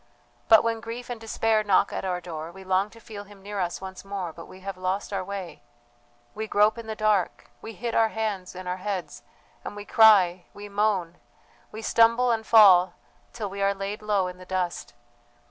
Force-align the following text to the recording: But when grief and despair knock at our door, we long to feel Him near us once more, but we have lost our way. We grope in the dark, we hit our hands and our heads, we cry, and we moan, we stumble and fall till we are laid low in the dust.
But 0.49 0.63
when 0.63 0.79
grief 0.79 1.11
and 1.11 1.21
despair 1.21 1.63
knock 1.63 1.93
at 1.93 2.03
our 2.03 2.19
door, 2.19 2.51
we 2.51 2.63
long 2.63 2.89
to 2.89 2.99
feel 2.99 3.23
Him 3.25 3.43
near 3.43 3.59
us 3.59 3.81
once 3.81 4.03
more, 4.03 4.33
but 4.33 4.47
we 4.47 4.61
have 4.61 4.75
lost 4.75 5.13
our 5.13 5.23
way. 5.23 5.61
We 6.33 6.47
grope 6.47 6.79
in 6.79 6.87
the 6.87 6.95
dark, 6.95 7.51
we 7.61 7.73
hit 7.73 7.93
our 7.93 8.07
hands 8.09 8.55
and 8.55 8.67
our 8.67 8.77
heads, 8.77 9.21
we 9.63 9.85
cry, 9.85 10.25
and 10.25 10.43
we 10.55 10.69
moan, 10.69 11.19
we 11.71 11.83
stumble 11.83 12.31
and 12.31 12.43
fall 12.47 12.95
till 13.31 13.51
we 13.51 13.61
are 13.61 13.75
laid 13.75 14.01
low 14.01 14.25
in 14.25 14.39
the 14.39 14.43
dust. 14.45 14.95